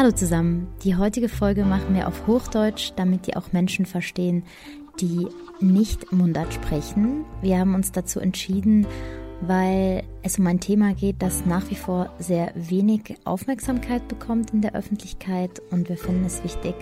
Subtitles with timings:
[0.00, 0.66] Hallo zusammen.
[0.82, 4.44] Die heutige Folge machen wir auf Hochdeutsch, damit ihr auch Menschen verstehen,
[4.98, 5.26] die
[5.60, 7.26] nicht Mundart sprechen.
[7.42, 8.86] Wir haben uns dazu entschieden,
[9.40, 14.60] weil es um ein Thema geht, das nach wie vor sehr wenig Aufmerksamkeit bekommt in
[14.60, 16.74] der Öffentlichkeit und wir finden es wichtig,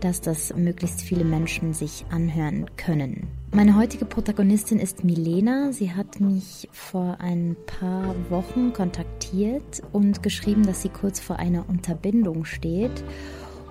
[0.00, 3.28] dass das möglichst viele Menschen sich anhören können.
[3.52, 5.72] Meine heutige Protagonistin ist Milena.
[5.72, 11.68] Sie hat mich vor ein paar Wochen kontaktiert und geschrieben, dass sie kurz vor einer
[11.68, 13.04] Unterbindung steht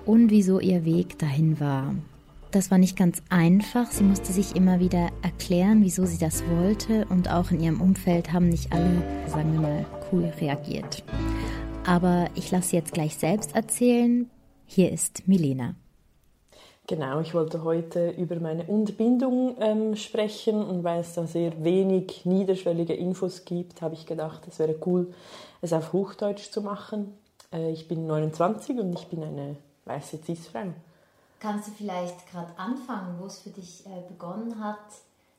[0.04, 1.94] und wieso ihr Weg dahin war.
[2.50, 3.92] Das war nicht ganz einfach.
[3.92, 8.32] Sie musste sich immer wieder erklären, wieso sie das wollte und auch in ihrem Umfeld
[8.32, 11.04] haben nicht alle, sagen wir mal, cool reagiert.
[11.86, 14.28] Aber ich lasse sie jetzt gleich selbst erzählen.
[14.66, 15.76] Hier ist Milena.
[16.88, 22.26] Genau, ich wollte heute über meine Unterbindung ähm, sprechen und weil es da sehr wenig
[22.26, 25.14] niederschwellige Infos gibt, habe ich gedacht, es wäre cool,
[25.60, 27.12] es auf Hochdeutsch zu machen.
[27.52, 30.72] Äh, ich bin 29 und ich bin eine weiße Cis-Frau.
[31.40, 34.76] Kannst du vielleicht gerade anfangen, wo es für dich äh, begonnen hat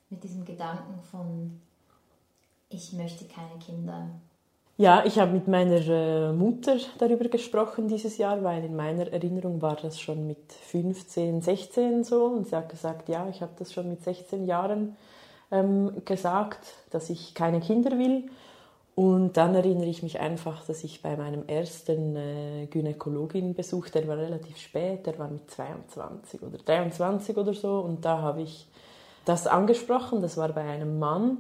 [0.09, 1.61] mit diesem Gedanken von,
[2.69, 4.09] ich möchte keine Kinder?
[4.77, 9.61] Ja, ich habe mit meiner äh, Mutter darüber gesprochen dieses Jahr, weil in meiner Erinnerung
[9.61, 12.25] war das schon mit 15, 16 so.
[12.25, 14.97] Und sie hat gesagt, ja, ich habe das schon mit 16 Jahren
[15.51, 18.27] ähm, gesagt, dass ich keine Kinder will.
[18.93, 24.17] Und dann erinnere ich mich einfach, dass ich bei meinem ersten äh, Gynäkologin-Besuch, der war
[24.17, 28.67] relativ spät, der war mit 22 oder 23 oder so, und da habe ich
[29.23, 31.37] das angesprochen, das war bei einem Mann,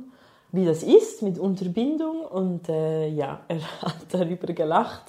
[0.53, 5.03] wie das ist mit Unterbindung, und äh, ja, er hat darüber gelacht.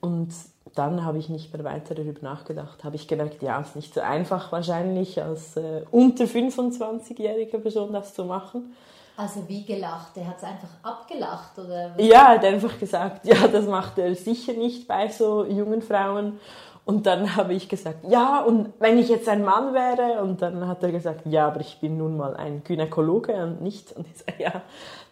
[0.00, 0.34] Und
[0.74, 3.94] dann habe ich nicht mehr weiter darüber nachgedacht, habe ich gemerkt, ja, es ist nicht
[3.94, 8.74] so einfach wahrscheinlich als äh, unter 25-jährige Person das zu machen.
[9.16, 10.16] Also wie gelacht?
[10.16, 11.98] Er hat es einfach abgelacht oder?
[11.98, 16.40] Ja, er hat einfach gesagt, ja, das macht er sicher nicht bei so jungen Frauen.
[16.84, 20.68] Und dann habe ich gesagt, ja, und wenn ich jetzt ein Mann wäre, und dann
[20.68, 23.92] hat er gesagt, ja, aber ich bin nun mal ein Gynäkologe und nicht.
[23.92, 24.62] Und ich sage, ja,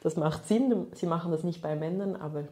[0.03, 2.43] das macht Sinn, Sie machen das nicht bei Männern, aber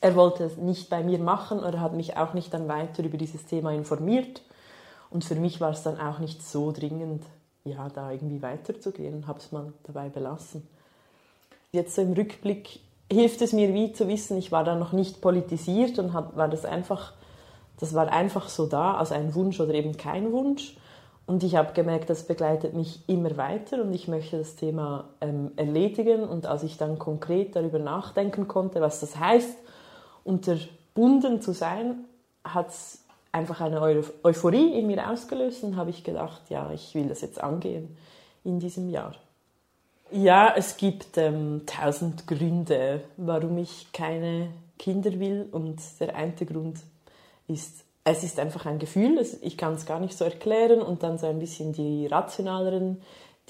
[0.00, 3.18] er wollte es nicht bei mir machen oder hat mich auch nicht dann weiter über
[3.18, 4.42] dieses Thema informiert.
[5.10, 7.22] Und für mich war es dann auch nicht so dringend,
[7.64, 10.66] ja, da irgendwie weiterzugehen und habe es mal dabei belassen.
[11.72, 12.80] Jetzt so im Rückblick
[13.10, 16.48] hilft es mir wie zu wissen, ich war da noch nicht politisiert und hab, war
[16.48, 17.12] das einfach,
[17.80, 20.76] das war einfach so da, als ein Wunsch oder eben kein Wunsch.
[21.26, 25.52] Und ich habe gemerkt, das begleitet mich immer weiter und ich möchte das Thema ähm,
[25.56, 26.24] erledigen.
[26.24, 29.56] Und als ich dann konkret darüber nachdenken konnte, was das heißt,
[30.22, 32.04] unterbunden zu sein,
[32.44, 33.03] hat es
[33.34, 33.80] einfach eine
[34.22, 37.96] Euphorie in mir ausgelöst und habe ich gedacht, ja, ich will das jetzt angehen
[38.44, 39.14] in diesem Jahr.
[40.10, 46.78] Ja, es gibt ähm, tausend Gründe, warum ich keine Kinder will und der eine Grund
[47.48, 51.18] ist, es ist einfach ein Gefühl, ich kann es gar nicht so erklären und dann
[51.18, 53.00] so ein bisschen die rationaleren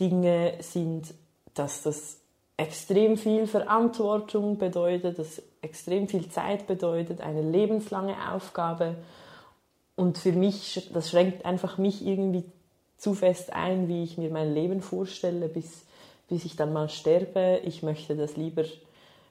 [0.00, 1.12] Dinge sind,
[1.55, 2.19] dass das
[2.56, 8.94] extrem viel Verantwortung bedeutet, dass extrem viel Zeit bedeutet, eine lebenslange Aufgabe
[9.97, 12.44] und für mich, das schränkt einfach mich irgendwie
[12.97, 15.84] zu fest ein, wie ich mir mein Leben vorstelle, bis,
[16.28, 17.60] bis ich dann mal sterbe.
[17.65, 18.65] Ich möchte das lieber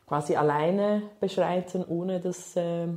[0.07, 2.87] quasi alleine beschreiten, ohne dass äh,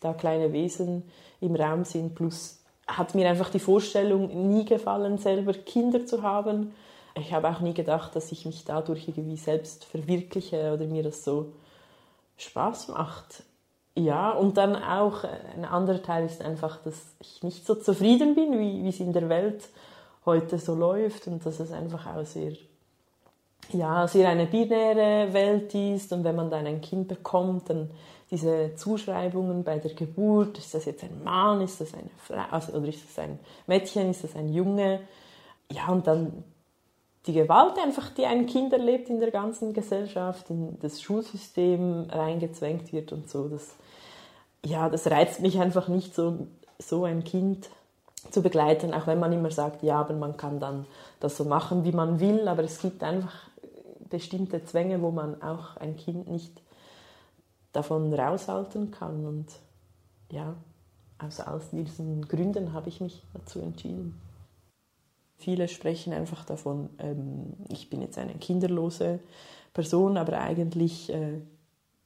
[0.00, 1.02] da kleine Wesen
[1.40, 2.14] im Raum sind.
[2.14, 6.72] Plus hat mir einfach die Vorstellung nie gefallen, selber Kinder zu haben.
[7.16, 11.24] Ich habe auch nie gedacht, dass ich mich dadurch irgendwie selbst verwirkliche oder mir das
[11.24, 11.52] so
[12.36, 13.42] Spaß macht.
[14.04, 18.34] Ja, und dann auch äh, ein anderer Teil ist einfach, dass ich nicht so zufrieden
[18.34, 19.68] bin, wie, wie es in der Welt
[20.24, 22.52] heute so läuft und dass es einfach auch sehr,
[23.72, 26.12] ja, sehr eine binäre Welt ist.
[26.12, 27.90] Und wenn man dann ein Kind bekommt, dann
[28.30, 32.72] diese Zuschreibungen bei der Geburt, ist das jetzt ein Mann, ist das eine Frau, also,
[32.72, 35.00] oder ist das ein Mädchen, ist das ein Junge,
[35.70, 36.44] ja, und dann
[37.26, 42.92] die Gewalt einfach, die ein Kind erlebt in der ganzen Gesellschaft, in das Schulsystem reingezwängt
[42.92, 43.74] wird und so, das
[44.64, 46.48] ja, das reizt mich einfach nicht so,
[46.78, 47.70] so ein Kind
[48.30, 50.86] zu begleiten, auch wenn man immer sagt, ja, aber man kann dann
[51.20, 53.48] das so machen, wie man will, aber es gibt einfach
[54.10, 56.60] bestimmte Zwänge, wo man auch ein Kind nicht
[57.72, 59.46] davon raushalten kann und
[60.30, 60.54] ja,
[61.18, 64.20] aus all diesen Gründen habe ich mich dazu entschieden.
[65.36, 69.20] Viele sprechen einfach davon, ähm, ich bin jetzt eine kinderlose
[69.72, 71.40] Person, aber eigentlich äh,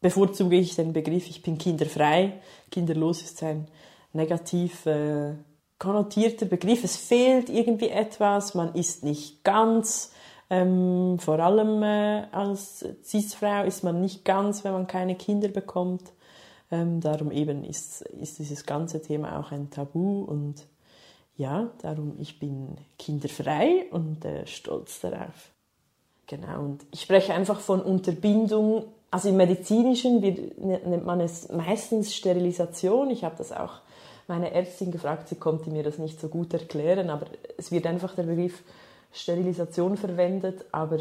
[0.05, 2.35] bevorzuge ich den Begriff, ich bin kinderfrei.
[2.71, 3.69] Kinderlos ist ein
[4.13, 5.33] negativ äh,
[5.79, 6.85] konnotierter Begriff.
[6.85, 10.13] Es fehlt irgendwie etwas, man ist nicht ganz,
[10.51, 16.13] ähm, vor allem äh, als Cis-Frau ist man nicht ganz, wenn man keine Kinder bekommt.
[16.71, 20.67] Ähm, darum eben ist, ist dieses ganze Thema auch ein Tabu und
[21.35, 25.51] ja, darum ich bin kinderfrei und äh, stolz darauf.
[26.27, 28.85] Genau, und ich spreche einfach von Unterbindung,
[29.15, 33.13] also im medizinischen nennt man es meistens Sterilisation.
[33.13, 33.75] Ich habe das auch
[34.27, 37.27] meine Ärztin gefragt, sie konnte mir das nicht so gut erklären, aber
[37.57, 38.65] es wird einfach der Begriff
[39.13, 40.99] Sterilisation verwendet, aber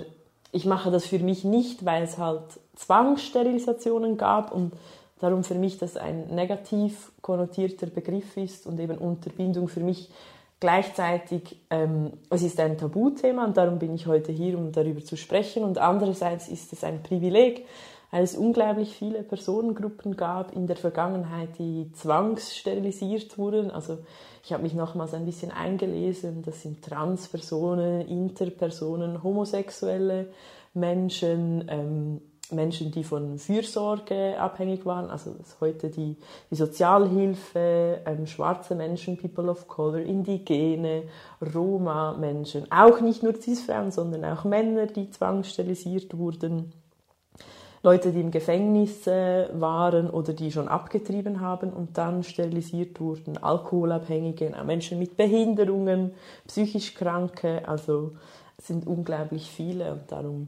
[0.52, 2.44] ich mache das für mich nicht, weil es halt
[2.76, 4.74] Zwangssterilisationen gab und
[5.20, 10.12] darum für mich das ein negativ konnotierter Begriff ist und eben Unterbindung für mich
[10.60, 15.18] gleichzeitig, ähm, es ist ein Tabuthema und darum bin ich heute hier, um darüber zu
[15.18, 17.66] sprechen und andererseits ist es ein Privileg,
[18.14, 23.72] weil es unglaublich viele Personengruppen gab in der Vergangenheit, die zwangssterilisiert wurden.
[23.72, 23.98] Also
[24.44, 26.44] ich habe mich nochmals ein bisschen eingelesen.
[26.44, 30.28] Das sind Transpersonen, Interpersonen, homosexuelle
[30.76, 32.22] Menschen, ähm,
[32.52, 36.16] Menschen, die von Fürsorge abhängig waren, also heute die,
[36.52, 41.06] die Sozialhilfe, ähm, schwarze Menschen, People of Color, Indigene,
[41.42, 46.74] Roma-Menschen, auch nicht nur Cis-Frauen, sondern auch Männer, die zwangssterilisiert wurden
[47.86, 53.38] Leute, die im Gefängnis äh, waren oder die schon abgetrieben haben und dann sterilisiert wurden,
[53.38, 56.14] Alkoholabhängige, Menschen mit Behinderungen,
[56.48, 58.14] psychisch Kranke, also
[58.58, 60.48] sind unglaublich viele und darum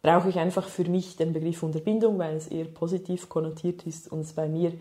[0.00, 4.20] brauche ich einfach für mich den Begriff Unterbindung, weil es eher positiv konnotiert ist und
[4.20, 4.72] es bei mir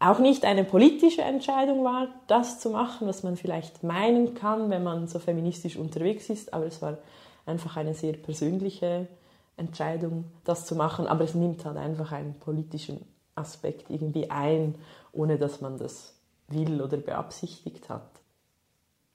[0.00, 4.82] auch nicht eine politische Entscheidung war, das zu machen, was man vielleicht meinen kann, wenn
[4.82, 6.98] man so feministisch unterwegs ist, aber es war
[7.46, 9.06] einfach eine sehr persönliche
[9.60, 13.04] Entscheidung, das zu machen, aber es nimmt halt einfach einen politischen
[13.34, 14.74] Aspekt irgendwie ein,
[15.12, 16.14] ohne dass man das
[16.48, 18.10] will oder beabsichtigt hat.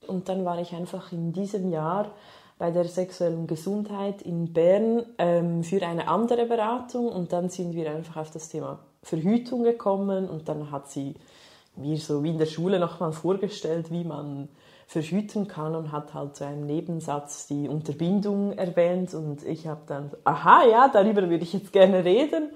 [0.07, 2.11] Und dann war ich einfach in diesem Jahr
[2.57, 7.91] bei der sexuellen Gesundheit in Bern ähm, für eine andere Beratung und dann sind wir
[7.91, 11.15] einfach auf das Thema Verhütung gekommen und dann hat sie
[11.75, 14.47] mir so wie in der Schule nochmal vorgestellt, wie man
[14.87, 20.11] verhüten kann und hat halt so einen Nebensatz die Unterbindung erwähnt und ich habe dann,
[20.23, 22.51] aha, ja, darüber würde ich jetzt gerne reden.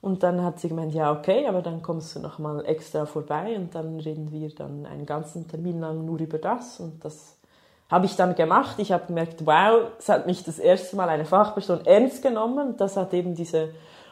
[0.00, 3.56] Und dann hat sie gemeint, ja, okay, aber dann kommst du noch mal extra vorbei
[3.56, 7.36] und dann reden wir dann einen ganzen Termin lang nur über das und das
[7.90, 8.78] habe ich dann gemacht.
[8.78, 12.76] Ich habe gemerkt, wow, es hat mich das erste Mal eine Fachperson ernst genommen.
[12.76, 13.70] Das hat eben diese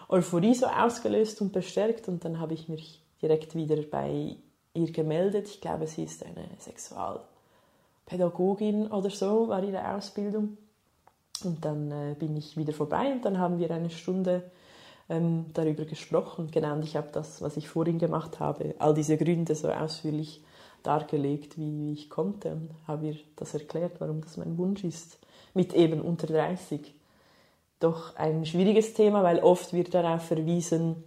[0.08, 4.36] Euphorie so ausgelöst und bestärkt und dann habe ich mich direkt wieder bei
[4.74, 5.46] ihr gemeldet.
[5.48, 7.20] Ich glaube, sie ist eine Sexual
[8.06, 10.56] Pädagogin oder so war ihre Ausbildung.
[11.44, 14.50] Und dann äh, bin ich wieder vorbei und dann haben wir eine Stunde
[15.08, 16.48] ähm, darüber gesprochen.
[16.50, 20.42] Genau, und ich habe das, was ich vorhin gemacht habe, all diese Gründe so ausführlich
[20.82, 25.18] dargelegt, wie, wie ich konnte und habe ihr das erklärt, warum das mein Wunsch ist,
[25.52, 26.94] mit eben unter 30.
[27.80, 31.04] Doch ein schwieriges Thema, weil oft wird darauf verwiesen,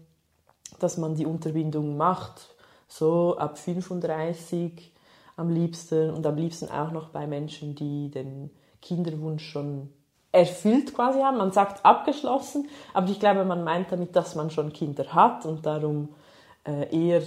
[0.80, 2.56] dass man die Unterbindung macht,
[2.88, 4.92] so ab 35
[5.39, 8.51] am liebsten und am liebsten auch noch bei Menschen, die den
[8.81, 9.89] Kinderwunsch schon
[10.31, 11.38] erfüllt quasi haben.
[11.38, 15.65] Man sagt abgeschlossen, aber ich glaube, man meint damit, dass man schon Kinder hat und
[15.65, 16.09] darum
[16.68, 17.21] äh, eher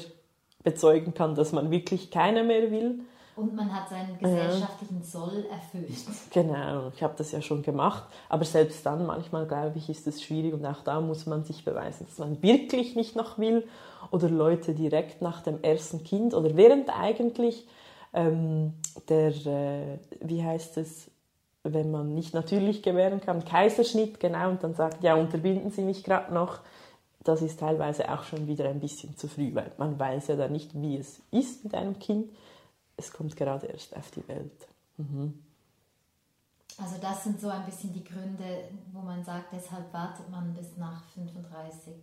[0.63, 3.01] bezeugen kann, dass man wirklich keine mehr will.
[3.35, 5.07] Und man hat seinen gesellschaftlichen ja.
[5.07, 5.89] Soll erfüllt.
[6.31, 8.05] Genau, ich habe das ja schon gemacht.
[8.29, 11.65] Aber selbst dann, manchmal glaube ich, ist es schwierig und auch da muss man sich
[11.65, 13.67] beweisen, dass man wirklich nicht noch will.
[14.11, 17.67] Oder Leute direkt nach dem ersten Kind oder während eigentlich
[18.13, 18.75] ähm,
[19.09, 21.11] der, äh, wie heißt es,
[21.65, 26.03] wenn man nicht natürlich gebären kann, Kaiserschnitt, genau, und dann sagt, ja, unterbinden Sie mich
[26.03, 26.61] gerade noch.
[27.23, 30.51] Das ist teilweise auch schon wieder ein bisschen zu früh, weil man weiß ja dann
[30.51, 32.33] nicht, wie es ist mit einem Kind.
[32.97, 34.67] Es kommt gerade erst auf die Welt.
[34.97, 35.35] Mhm.
[36.79, 40.77] Also das sind so ein bisschen die Gründe, wo man sagt, deshalb wartet man bis
[40.77, 41.95] nach 35.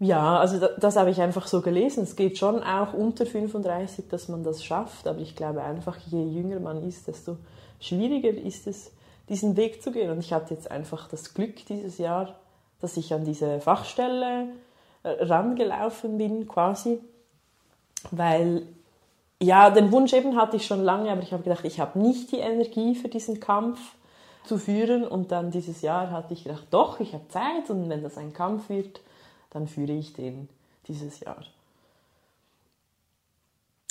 [0.00, 2.04] Ja, also das, das habe ich einfach so gelesen.
[2.04, 5.08] Es geht schon auch unter 35, dass man das schafft.
[5.08, 7.36] Aber ich glaube einfach, je jünger man ist, desto
[7.80, 8.92] schwieriger ist es,
[9.28, 10.10] diesen Weg zu gehen.
[10.10, 12.36] Und ich hatte jetzt einfach das Glück dieses Jahr,
[12.80, 14.50] dass ich an diese Fachstelle
[15.02, 17.00] äh, rangelaufen bin, quasi.
[18.12, 18.62] Weil,
[19.42, 22.30] ja, den Wunsch eben hatte ich schon lange, aber ich habe gedacht, ich habe nicht
[22.30, 23.80] die Energie für diesen Kampf
[24.44, 25.04] zu führen.
[25.04, 27.68] Und dann dieses Jahr hatte ich gedacht, doch, ich habe Zeit.
[27.68, 29.00] Und wenn das ein Kampf wird,
[29.50, 30.48] dann führe ich den
[30.86, 31.44] dieses Jahr.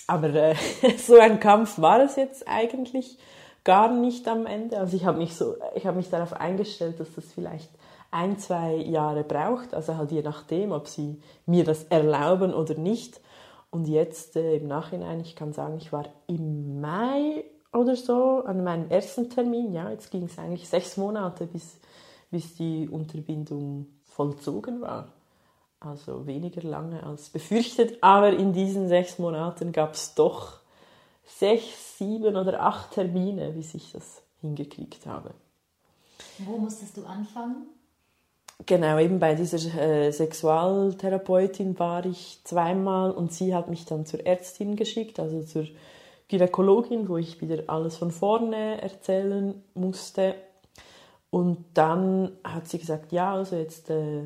[0.07, 0.55] Aber äh,
[0.97, 3.17] so ein Kampf war es jetzt eigentlich
[3.63, 4.77] gar nicht am Ende.
[4.79, 7.69] Also ich habe mich so, ich mich darauf eingestellt, dass das vielleicht
[8.11, 13.19] ein, zwei Jahre braucht, also halt je nachdem, ob sie mir das erlauben oder nicht.
[13.69, 18.63] Und jetzt äh, im Nachhinein, ich kann sagen, ich war im Mai oder so an
[18.63, 19.73] meinem ersten Termin.
[19.73, 21.77] Ja, jetzt ging es eigentlich sechs Monate, bis,
[22.31, 25.09] bis die Unterbindung vollzogen war.
[25.79, 28.01] Also weniger lange als befürchtet.
[28.01, 30.59] Aber in diesen sechs Monaten gab es doch
[31.25, 35.31] sechs, sieben oder acht Termine, bis ich das hingekriegt habe.
[36.39, 37.67] Wo musstest du anfangen?
[38.65, 44.25] Genau, eben bei dieser äh, Sexualtherapeutin war ich zweimal und sie hat mich dann zur
[44.25, 45.65] Ärztin geschickt, also zur
[46.27, 50.35] Gynäkologin, wo ich wieder alles von vorne erzählen musste.
[51.29, 54.23] Und dann hat sie gesagt, ja, also jetzt äh,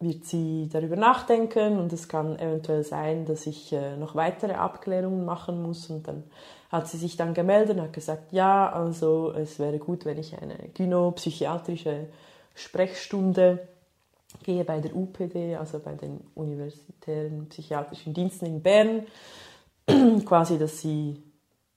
[0.00, 5.24] wird sie darüber nachdenken und es kann eventuell sein, dass ich äh, noch weitere Abklärungen
[5.24, 5.88] machen muss.
[5.88, 6.24] Und dann
[6.70, 10.40] hat sie sich dann gemeldet und hat gesagt, ja, also es wäre gut, wenn ich
[10.40, 12.08] eine gynopsychiatrische
[12.54, 13.68] Sprechstunde
[14.42, 19.06] gehe bei der UPD, also bei den Universitären Psychiatrischen Diensten in Bern,
[20.24, 21.22] quasi, dass sie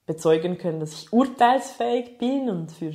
[0.06, 2.94] bezeugen können, dass ich urteilsfähig bin und für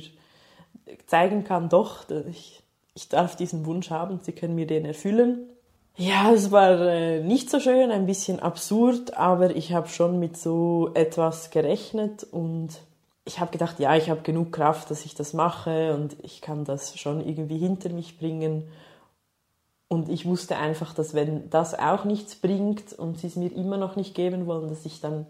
[1.07, 2.61] zeigen kann, doch, ich,
[2.95, 5.49] ich darf diesen Wunsch haben, sie können mir den erfüllen.
[5.97, 10.37] Ja, es war äh, nicht so schön, ein bisschen absurd, aber ich habe schon mit
[10.37, 12.69] so etwas gerechnet und
[13.25, 16.63] ich habe gedacht, ja, ich habe genug Kraft, dass ich das mache und ich kann
[16.63, 18.63] das schon irgendwie hinter mich bringen.
[19.87, 23.77] Und ich wusste einfach, dass wenn das auch nichts bringt und sie es mir immer
[23.77, 25.27] noch nicht geben wollen, dass ich dann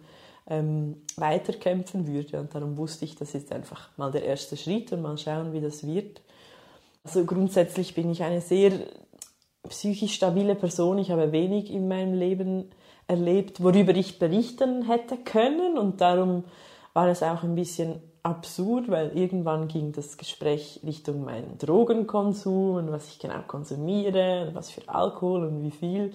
[0.47, 2.39] ähm, weiterkämpfen würde.
[2.39, 5.61] Und darum wusste ich, das ist einfach mal der erste Schritt und mal schauen, wie
[5.61, 6.21] das wird.
[7.05, 8.71] Also grundsätzlich bin ich eine sehr
[9.69, 10.97] psychisch stabile Person.
[10.97, 12.71] Ich habe wenig in meinem Leben
[13.07, 16.45] erlebt, worüber ich berichten hätte können und darum
[16.93, 22.91] war es auch ein bisschen absurd, weil irgendwann ging das Gespräch Richtung meinen Drogenkonsum und
[22.91, 26.11] was ich genau konsumiere und was für Alkohol und wie viel.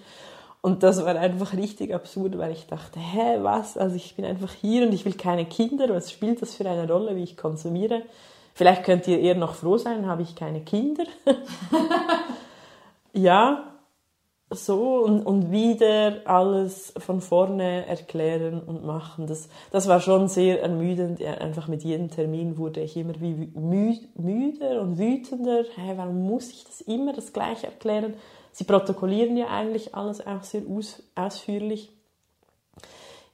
[0.61, 3.79] Und das war einfach richtig absurd, weil ich dachte, hä, was?
[3.79, 5.89] Also ich bin einfach hier und ich will keine Kinder.
[5.91, 8.03] Was spielt das für eine Rolle, wie ich konsumiere?
[8.55, 11.05] Vielleicht könnt ihr eher noch froh sein, habe ich keine Kinder.
[13.13, 13.71] ja,
[14.53, 19.27] so und, und wieder alles von vorne erklären und machen.
[19.27, 21.21] Das, das war schon sehr ermüdend.
[21.21, 25.65] Ja, einfach mit jedem Termin wurde ich immer wie müde, müder und wütender.
[25.77, 28.15] Hey, warum muss ich das immer das Gleiche erklären?
[28.53, 31.93] Sie protokollieren ja eigentlich alles auch sehr aus, ausführlich.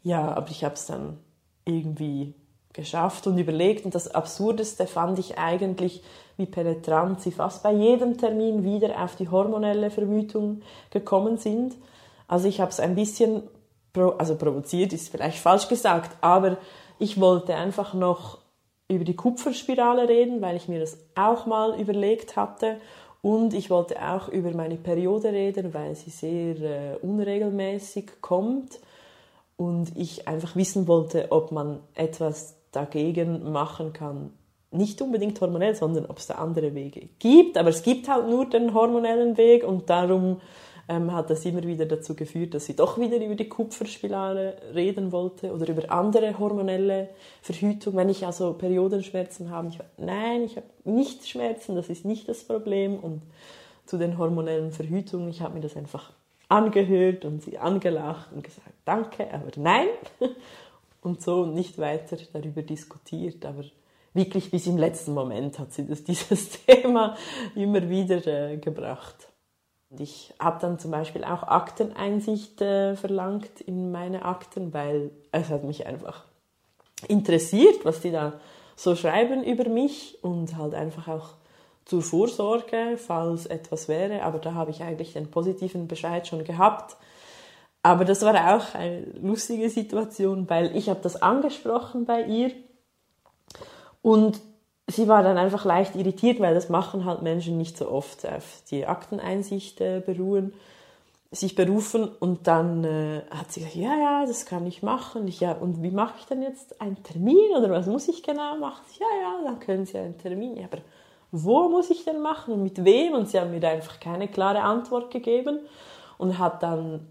[0.03, 1.19] Ja, aber ich habe es dann
[1.65, 2.35] irgendwie
[2.77, 3.85] geschafft und überlegt.
[3.85, 6.03] Und das Absurdeste fand ich eigentlich,
[6.37, 11.75] wie penetrant sie fast bei jedem Termin wieder auf die hormonelle Vermütung gekommen sind.
[12.29, 13.43] Also ich habe es ein bisschen,
[14.19, 16.59] also provoziert ist vielleicht falsch gesagt, aber
[16.99, 18.39] ich wollte einfach noch
[18.89, 22.77] über die Kupferspirale reden, weil ich mir das auch mal überlegt hatte.
[23.23, 28.79] Und ich wollte auch über meine Periode reden, weil sie sehr äh, unregelmäßig kommt.
[29.57, 34.31] Und ich einfach wissen wollte, ob man etwas dagegen machen kann,
[34.71, 37.57] nicht unbedingt hormonell, sondern ob es da andere Wege gibt.
[37.57, 40.41] Aber es gibt halt nur den hormonellen Weg und darum
[40.89, 45.11] ähm, hat das immer wieder dazu geführt, dass ich doch wieder über die Kupferspirale reden
[45.13, 47.09] wollte oder über andere hormonelle
[47.43, 47.97] Verhütung.
[47.97, 52.45] Wenn ich also Periodenschmerzen habe, ich nein, ich habe nicht Schmerzen, das ist nicht das
[52.45, 52.99] Problem.
[52.99, 53.23] Und
[53.87, 56.13] zu den hormonellen Verhütungen, ich habe mir das einfach
[56.49, 59.89] angehört und sie angelacht und gesagt, danke, aber nein.
[61.07, 63.63] Und so nicht weiter darüber diskutiert, aber
[64.13, 67.17] wirklich bis im letzten Moment hat sie das, dieses Thema
[67.55, 69.29] immer wieder äh, gebracht.
[69.89, 75.49] Und ich habe dann zum Beispiel auch Akteneinsicht äh, verlangt in meine Akten, weil es
[75.49, 76.25] hat mich einfach
[77.07, 78.41] interessiert, was die da
[78.75, 81.35] so schreiben über mich und halt einfach auch
[81.85, 84.25] zur Vorsorge, falls etwas wäre.
[84.25, 86.97] Aber da habe ich eigentlich den positiven Bescheid schon gehabt.
[87.87, 92.51] Aber das war auch eine lustige Situation, weil ich habe das angesprochen bei ihr
[94.03, 94.41] und
[94.89, 98.65] sie war dann einfach leicht irritiert, weil das machen halt Menschen nicht so oft auf
[98.73, 100.53] die Akteneinsicht äh, beruhen,
[101.31, 105.29] sich berufen und dann äh, hat sie gesagt, ja, ja, das kann ich machen.
[105.29, 108.57] Ich, ja, und wie mache ich denn jetzt einen Termin oder was muss ich genau
[108.57, 108.83] machen?
[108.99, 110.57] Ja, ja, dann können Sie einen Termin.
[110.57, 110.83] Ja, aber
[111.31, 113.13] wo muss ich denn machen und mit wem?
[113.13, 115.61] Und sie haben mir einfach keine klare Antwort gegeben
[116.19, 117.07] und hat dann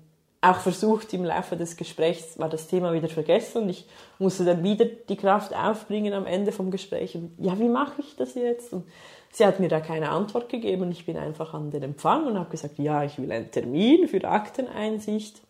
[0.49, 3.87] auch versucht, im Laufe des Gesprächs war das Thema wieder vergessen und ich
[4.19, 7.15] musste dann wieder die Kraft aufbringen am Ende vom Gespräch.
[7.15, 8.73] Und, ja, wie mache ich das jetzt?
[8.73, 8.85] Und
[9.31, 12.37] sie hat mir da keine Antwort gegeben und ich bin einfach an den Empfang und
[12.37, 15.41] habe gesagt, ja, ich will einen Termin für Akteneinsicht.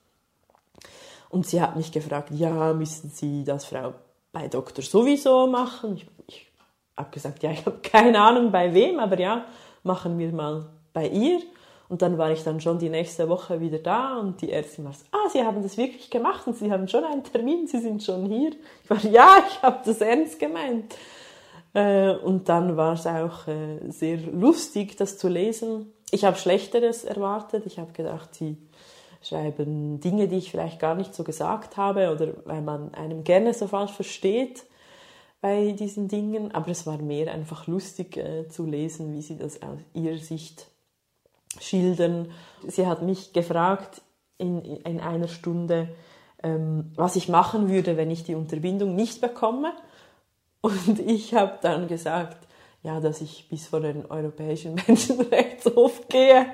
[1.29, 3.93] Und sie hat mich gefragt, ja, müssen Sie das, Frau,
[4.31, 5.97] bei Doktor sowieso machen?
[5.97, 6.47] Ich, ich
[6.95, 9.45] habe gesagt, ja, ich habe keine Ahnung bei wem, aber ja,
[9.83, 11.41] machen wir mal bei ihr.
[11.87, 14.93] Und dann war ich dann schon die nächste Woche wieder da und die Ärztin war
[14.93, 18.01] so, ah, Sie haben das wirklich gemacht und Sie haben schon einen Termin, Sie sind
[18.01, 18.51] schon hier.
[18.83, 20.95] Ich war, ja, ich habe das ernst gemeint.
[21.75, 25.93] Äh, und dann war es auch äh, sehr lustig, das zu lesen.
[26.09, 27.65] Ich habe Schlechteres erwartet.
[27.65, 28.57] Ich habe gedacht, sie
[29.21, 33.53] schreiben Dinge, die ich vielleicht gar nicht so gesagt habe oder weil man einem gerne
[33.53, 34.63] so falsch versteht
[35.41, 36.53] bei diesen Dingen.
[36.53, 40.67] Aber es war mehr einfach lustig äh, zu lesen, wie sie das aus ihrer Sicht
[41.61, 42.31] schildern.
[42.67, 44.01] Sie hat mich gefragt
[44.37, 45.89] in, in einer Stunde,
[46.43, 49.73] ähm, was ich machen würde, wenn ich die Unterbindung nicht bekomme.
[50.61, 52.45] Und ich habe dann gesagt,
[52.85, 56.45] ja, dass ich bis vor den Europäischen Menschenrechtshof gehe.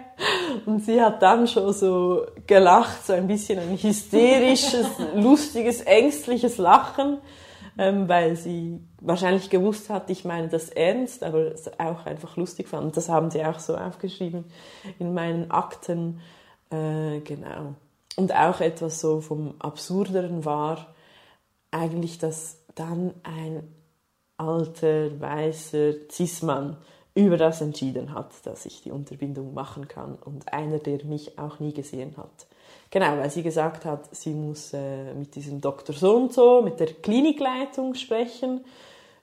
[0.66, 7.18] Und sie hat dann schon so gelacht, so ein bisschen ein hysterisches, lustiges, ängstliches Lachen,
[7.78, 12.68] ähm, weil sie wahrscheinlich gewusst hat, ich meine das ernst, aber es auch einfach lustig
[12.68, 12.96] fand.
[12.98, 14.46] Das haben sie auch so aufgeschrieben
[15.00, 16.20] in meinen Akten.
[16.70, 17.76] Äh, genau.
[18.16, 20.94] Und auch etwas so vom Absurderen war
[21.72, 23.64] eigentlich, dass dann ein
[24.38, 26.78] alter, weißer Cis-Mann
[27.14, 31.60] über das entschieden hat, dass ich die Unterbindung machen kann und einer, der mich auch
[31.60, 32.48] nie gesehen hat.
[32.92, 36.80] Genau, weil sie gesagt hat, sie muss äh, mit diesem Doktor so und so, mit
[36.82, 38.66] der Klinikleitung sprechen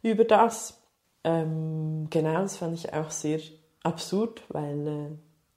[0.03, 0.81] über das.
[1.23, 3.41] Ähm, genau, das fand ich auch sehr
[3.83, 5.09] absurd, weil äh,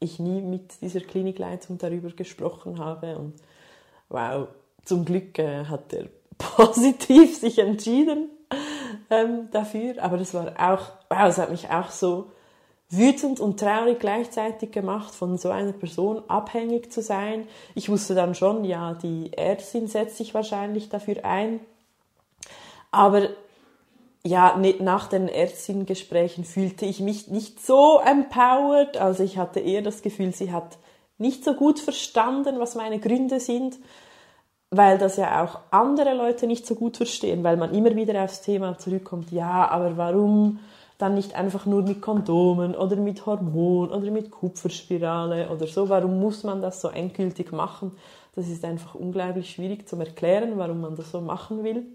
[0.01, 3.35] ich nie mit dieser Klinikleitung darüber gesprochen habe und
[4.09, 4.49] wow,
[4.83, 8.29] zum Glück äh, hat er positiv sich entschieden
[9.09, 10.03] ähm, dafür.
[10.03, 12.31] Aber das war auch, wow, es hat mich auch so
[12.91, 17.48] wütend und traurig gleichzeitig gemacht, von so einer Person abhängig zu sein.
[17.74, 21.62] Ich wusste dann schon, ja, die Ärztin setzt sich wahrscheinlich dafür ein.
[22.91, 23.29] Aber
[24.24, 28.98] ja, nach den Ärztinnengesprächen fühlte ich mich nicht so empowered.
[28.98, 30.77] Also ich hatte eher das Gefühl, sie hat
[31.17, 33.79] nicht so gut verstanden, was meine Gründe sind
[34.71, 38.41] weil das ja auch andere Leute nicht so gut verstehen, weil man immer wieder aufs
[38.41, 40.60] Thema zurückkommt, ja, aber warum
[41.01, 46.20] dann nicht einfach nur mit Kondomen oder mit Hormon oder mit Kupferspirale oder so, warum
[46.20, 47.91] muss man das so endgültig machen?
[48.36, 51.85] Das ist einfach unglaublich schwierig zu erklären, warum man das so machen will.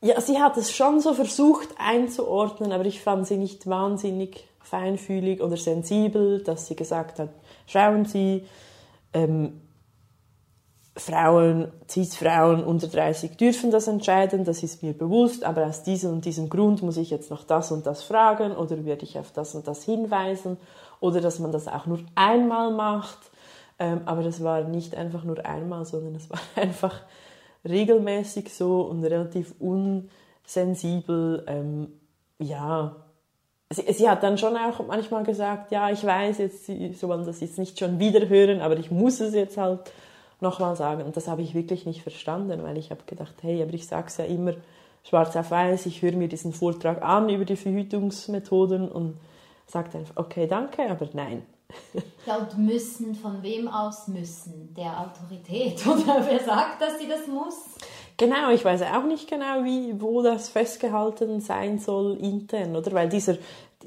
[0.00, 5.42] Ja, sie hat es schon so versucht einzuordnen, aber ich fand sie nicht wahnsinnig feinfühlig
[5.42, 7.30] oder sensibel, dass sie gesagt hat,
[7.66, 8.44] schauen Sie,
[9.12, 9.60] ähm,
[10.98, 16.24] Frauen, Cis-Frauen unter 30 dürfen das entscheiden, das ist mir bewusst, aber aus diesem und
[16.24, 19.54] diesem Grund muss ich jetzt noch das und das fragen oder werde ich auf das
[19.54, 20.56] und das hinweisen
[21.00, 23.18] oder dass man das auch nur einmal macht.
[23.78, 27.00] Ähm, aber das war nicht einfach nur einmal, sondern es war einfach
[27.66, 31.44] regelmäßig so und relativ unsensibel.
[31.46, 31.92] Ähm,
[32.40, 32.96] ja,
[33.70, 37.40] sie, sie, hat dann schon auch manchmal gesagt, ja, ich weiß jetzt, Sie sollen das
[37.40, 39.92] jetzt nicht schon wieder hören, aber ich muss es jetzt halt
[40.40, 41.02] nochmal sagen.
[41.02, 44.08] Und das habe ich wirklich nicht verstanden, weil ich habe gedacht, hey, aber ich sage
[44.08, 44.54] es ja immer
[45.04, 49.18] schwarz auf weiß, ich höre mir diesen Vortrag an über die Verhütungsmethoden und
[49.66, 51.42] sage einfach, okay, danke, aber nein.
[52.26, 54.74] Und müssen, von wem aus müssen?
[54.74, 57.56] Der Autorität oder wer sagt, dass sie das muss?
[58.18, 62.90] Genau, ich weiß auch nicht genau, wie, wo das festgehalten sein soll intern, oder?
[62.90, 63.36] Weil dieser,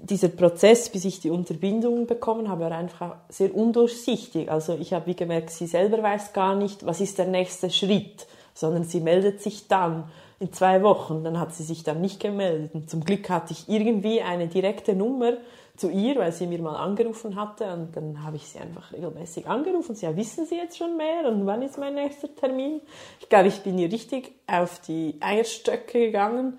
[0.02, 4.50] dieser Prozess, bis ich die Unterbindung bekommen habe, war einfach sehr undurchsichtig.
[4.50, 8.26] Also ich habe wie gemerkt, sie selber weiß gar nicht, was ist der nächste Schritt,
[8.54, 10.06] sondern sie meldet sich dann
[10.41, 11.23] in zwei Wochen.
[11.23, 12.73] Dann hat sie sich dann nicht gemeldet.
[12.73, 15.34] Und zum Glück hatte ich irgendwie eine direkte Nummer
[15.77, 19.47] zu ihr, weil sie mir mal angerufen hatte und dann habe ich sie einfach regelmäßig
[19.47, 19.95] angerufen.
[19.95, 22.82] Sie ja, wissen Sie jetzt schon mehr und wann ist mein nächster Termin?
[23.19, 26.58] Ich glaube, ich bin ihr richtig auf die Eierstöcke gegangen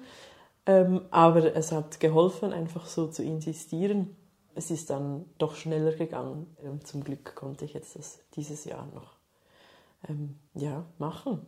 [0.66, 4.16] ähm, aber es hat geholfen, einfach so zu insistieren.
[4.55, 6.57] Es ist dann doch schneller gegangen.
[6.62, 9.16] Ähm, zum Glück konnte ich jetzt das dieses Jahr noch
[10.09, 11.47] ähm, ja, machen.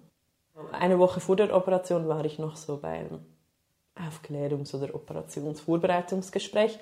[0.73, 3.21] Eine Woche vor der Operation war ich noch so beim
[3.97, 6.79] Aufklärungs- oder Operationsvorbereitungsgespräch.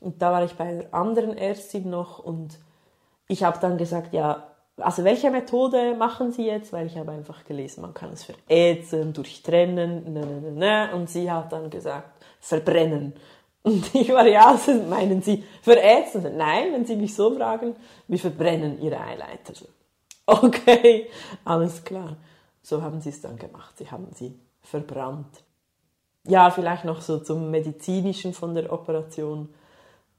[0.00, 2.58] Und da war ich bei einer anderen Ärztin noch und
[3.28, 6.72] ich habe dann gesagt, ja, also welche Methode machen Sie jetzt?
[6.72, 10.90] Weil ich habe einfach gelesen, man kann es verätzen, durchtrennen, ne, ne, ne, ne.
[10.94, 13.14] und sie hat dann gesagt, verbrennen.
[13.62, 16.36] Und ich war, ja, also meinen Sie verätzen?
[16.36, 17.76] Nein, wenn Sie mich so fragen,
[18.08, 19.52] wir verbrennen Ihre Eileiter.
[20.26, 21.10] Okay,
[21.44, 22.16] alles klar.
[22.62, 23.78] So haben Sie es dann gemacht.
[23.78, 25.42] Sie haben sie verbrannt.
[26.26, 29.48] Ja, vielleicht noch so zum medizinischen von der Operation.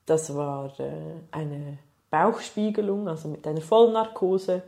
[0.05, 0.91] Das war äh,
[1.31, 1.77] eine
[2.09, 4.63] Bauchspiegelung, also mit einer Vollnarkose,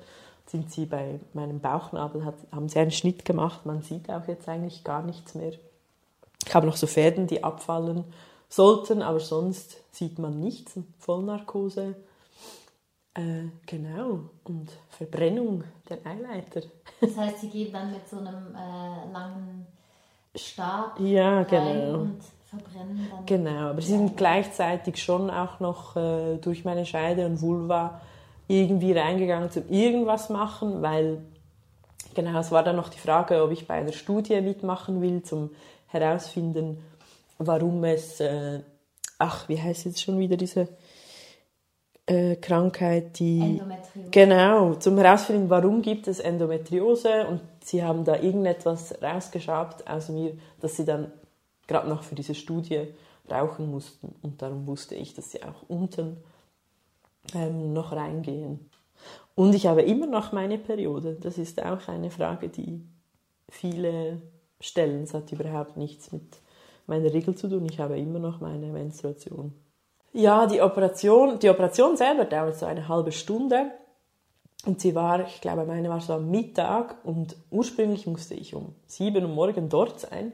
[0.46, 3.66] sind sie bei meinem Bauchnabel, haben sie einen Schnitt gemacht.
[3.66, 5.54] Man sieht auch jetzt eigentlich gar nichts mehr.
[6.46, 8.04] Ich habe noch so Fäden, die abfallen
[8.50, 10.74] sollten, aber sonst sieht man nichts.
[11.00, 11.96] Vollnarkose.
[13.16, 14.22] Äh, genau.
[14.44, 16.62] Und Verbrennung der Eileiter.
[17.00, 19.68] Das heißt, sie gehen dann mit so einem äh, langen
[20.36, 22.00] Stab ja, genau.
[22.00, 23.26] und verbrennen dann.
[23.26, 28.02] Genau, aber sie sind gleichzeitig schon auch noch äh, durch meine Scheide und Vulva
[28.48, 31.24] irgendwie reingegangen zum irgendwas machen, weil
[32.14, 35.52] genau, es war dann noch die Frage, ob ich bei einer Studie mitmachen will, zum
[35.88, 36.84] herausfinden,
[37.38, 38.62] warum es, äh,
[39.20, 40.68] ach, wie heißt jetzt schon wieder diese
[42.06, 44.10] äh, Krankheit, die Endometriose.
[44.12, 50.38] genau zum herausfinden, warum gibt es Endometriose und sie haben da irgendetwas rausgeschabt aus mir,
[50.60, 51.12] dass sie dann
[51.68, 52.88] gerade noch für diese Studie
[53.32, 56.18] rauchen mussten und darum wusste ich, dass sie auch unten
[57.34, 58.70] ähm, noch reingehen.
[59.36, 61.18] Und ich habe immer noch meine Periode.
[61.20, 62.82] Das ist auch eine Frage, die
[63.50, 64.22] viele
[64.60, 65.04] stellen.
[65.04, 66.40] Es hat überhaupt nichts mit
[66.86, 67.66] meiner Regel zu tun.
[67.66, 69.54] Ich habe immer noch meine Menstruation.
[70.14, 73.72] Ja, die Operation, die Operation selber dauert so eine halbe Stunde.
[74.66, 78.76] Und sie war, ich glaube, meine war so am Mittag und ursprünglich musste ich um
[78.86, 80.32] sieben Uhr morgen dort sein.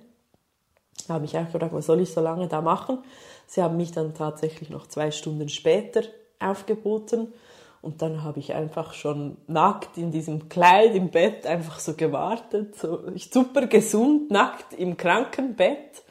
[1.07, 2.99] Da habe ich auch gedacht, was soll ich so lange da machen?
[3.47, 6.03] Sie haben mich dann tatsächlich noch zwei Stunden später
[6.39, 7.33] aufgeboten
[7.81, 12.75] und dann habe ich einfach schon nackt in diesem Kleid im Bett einfach so gewartet,
[12.75, 16.03] so super gesund, nackt im Krankenbett,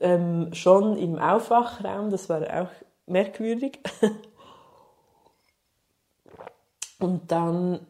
[0.00, 2.70] ähm, schon im Aufwachraum, das war auch
[3.10, 3.78] merkwürdig.
[6.98, 7.86] Und dann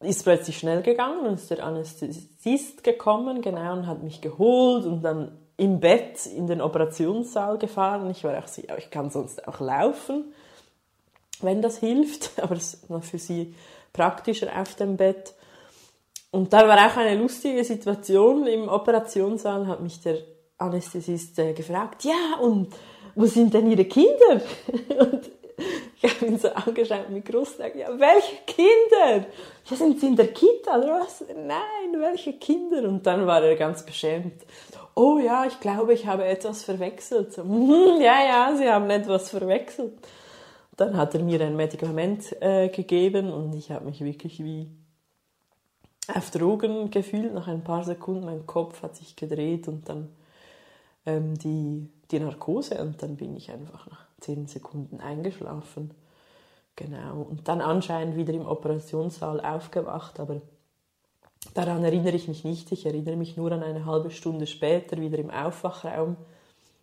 [0.00, 5.02] ist plötzlich schnell gegangen und ist der Anästhesist gekommen, genau, und hat mich geholt und
[5.02, 8.10] dann im Bett in den Operationssaal gefahren.
[8.10, 10.32] Ich war auch so, ja, ich kann sonst auch laufen,
[11.40, 13.54] wenn das hilft, aber es ist noch für sie
[13.92, 15.34] praktischer auf dem Bett.
[16.30, 20.18] Und dann war auch eine lustige Situation im Operationssaal, hat mich der
[20.58, 22.74] Anästhesist äh, gefragt, ja, und
[23.14, 24.40] wo sind denn Ihre Kinder?
[24.98, 25.30] Und
[26.00, 29.26] ich habe ihn so angeschaut mit Großtag, ja, welche Kinder?
[29.70, 31.24] Ja, sind Sie in der Kita oder was?
[31.28, 32.88] Nein, welche Kinder?
[32.88, 34.42] Und dann war er ganz beschämt.
[34.94, 37.32] Oh ja, ich glaube, ich habe etwas verwechselt.
[37.32, 37.42] So,
[38.00, 39.92] ja, ja, Sie haben etwas verwechselt.
[40.76, 44.70] Dann hat er mir ein Medikament äh, gegeben und ich habe mich wirklich wie
[46.12, 47.32] auf Drogen gefühlt.
[47.34, 50.08] Nach ein paar Sekunden, mein Kopf hat sich gedreht und dann
[51.06, 55.92] ähm, die, die Narkose und dann bin ich einfach nach zehn Sekunden eingeschlafen.
[56.76, 57.22] Genau.
[57.22, 60.40] Und dann anscheinend wieder im Operationssaal aufgewacht, aber
[61.54, 62.72] daran erinnere ich mich nicht.
[62.72, 66.16] Ich erinnere mich nur an eine halbe Stunde später wieder im Aufwachraum.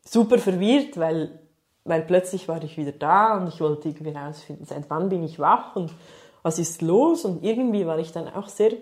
[0.05, 1.39] Super verwirrt, weil,
[1.85, 5.39] weil plötzlich war ich wieder da und ich wollte irgendwie herausfinden, seit wann bin ich
[5.39, 5.91] wach und
[6.43, 7.25] was ist los.
[7.25, 8.73] Und irgendwie war ich dann auch sehr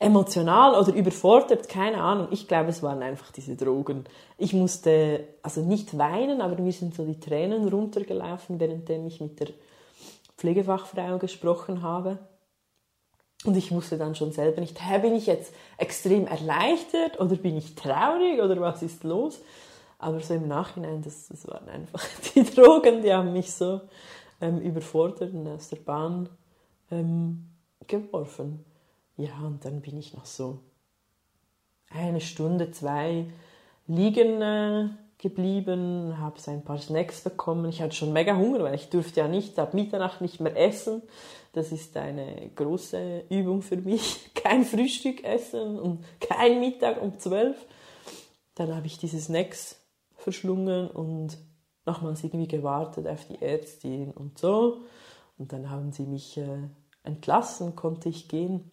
[0.00, 2.28] emotional oder überfordert, keine Ahnung.
[2.30, 4.04] Ich glaube, es waren einfach diese Drogen.
[4.38, 9.38] Ich musste also nicht weinen, aber mir sind so die Tränen runtergelaufen, währenddem ich mit
[9.38, 9.48] der
[10.38, 12.18] Pflegefachfrau gesprochen habe.
[13.44, 17.58] Und ich wusste dann schon selber nicht, hä, bin ich jetzt extrem erleichtert oder bin
[17.58, 19.40] ich traurig oder was ist los?
[19.98, 22.02] Aber so im Nachhinein, das, das waren einfach
[22.34, 23.82] die Drogen, die haben mich so
[24.40, 26.30] ähm, überfordert und aus der Bahn
[26.90, 27.50] ähm,
[27.86, 28.64] geworfen.
[29.20, 30.60] Ja, und dann bin ich noch so
[31.90, 33.26] eine Stunde, zwei
[33.86, 37.68] liegen äh, geblieben, habe ein paar Snacks bekommen.
[37.68, 41.02] Ich hatte schon mega Hunger, weil ich durfte ja nicht ab Mitternacht nicht mehr essen.
[41.52, 44.30] Das ist eine große Übung für mich.
[44.34, 47.66] Kein Frühstück essen und kein Mittag um zwölf.
[48.54, 49.84] Dann habe ich diese Snacks
[50.16, 51.36] verschlungen und
[51.84, 54.80] nochmals irgendwie gewartet auf die Ärztin und so.
[55.36, 56.62] Und dann haben sie mich äh,
[57.02, 58.70] entlassen, konnte ich gehen.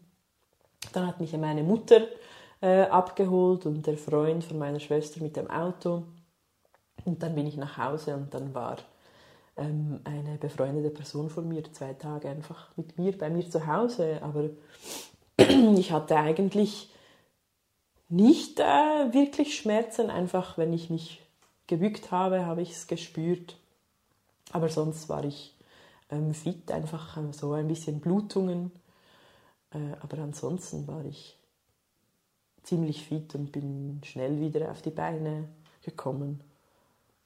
[0.94, 2.08] Dann hat mich meine Mutter
[2.62, 6.04] äh, abgeholt und der Freund von meiner Schwester mit dem Auto.
[7.06, 8.78] Und dann bin ich nach Hause und dann war
[9.56, 14.20] ähm, eine befreundete Person von mir zwei Tage einfach mit mir bei mir zu Hause.
[14.22, 14.50] Aber
[15.78, 16.92] ich hatte eigentlich
[18.10, 21.22] nicht äh, wirklich Schmerzen, einfach wenn ich mich
[21.68, 23.58] gebückt habe, habe ich es gespürt.
[24.52, 25.56] Aber sonst war ich
[26.10, 28.72] ähm, fit, einfach äh, so ein bisschen Blutungen
[29.72, 31.38] aber ansonsten war ich
[32.64, 35.48] ziemlich fit und bin schnell wieder auf die Beine
[35.84, 36.42] gekommen.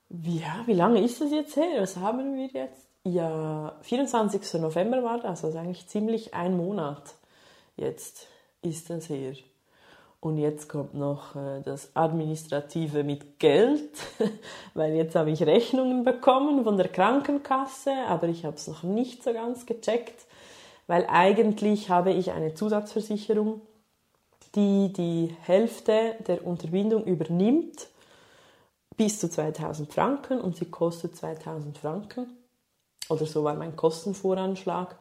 [0.10, 1.82] Ja, wie lange ist das jetzt her?
[1.82, 2.88] Was haben wir jetzt?
[3.04, 4.62] Ja, 24.
[4.62, 7.15] November war das, also eigentlich ziemlich ein Monat
[7.82, 8.27] jetzt
[8.62, 9.34] ist das her.
[10.19, 13.89] Und jetzt kommt noch äh, das Administrative mit Geld,
[14.75, 19.23] weil jetzt habe ich Rechnungen bekommen von der Krankenkasse, aber ich habe es noch nicht
[19.23, 20.27] so ganz gecheckt,
[20.88, 23.62] weil eigentlich habe ich eine Zusatzversicherung,
[24.56, 27.88] die die Hälfte der Unterbindung übernimmt
[28.98, 32.38] bis zu 2000 Franken und sie kostet 2000 Franken.
[33.10, 34.98] Oder so war mein Kostenvoranschlag.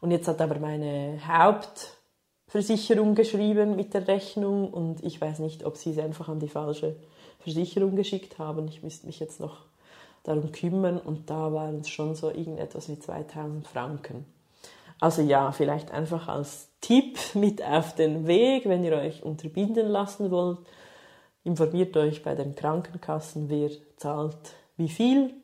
[0.00, 5.76] Und jetzt hat aber meine Hauptversicherung geschrieben mit der Rechnung und ich weiß nicht, ob
[5.76, 6.96] sie es einfach an die falsche
[7.40, 8.68] Versicherung geschickt haben.
[8.68, 9.64] Ich müsste mich jetzt noch
[10.24, 14.24] darum kümmern und da waren es schon so irgendetwas wie 2000 Franken.
[15.02, 20.30] Also ja, vielleicht einfach als Tipp mit auf den Weg, wenn ihr euch unterbinden lassen
[20.30, 20.58] wollt.
[21.42, 25.34] Informiert euch bei den Krankenkassen, wer zahlt wie viel